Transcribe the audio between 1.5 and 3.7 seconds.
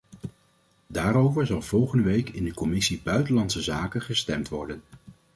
volgende week in de commissie buitenlandse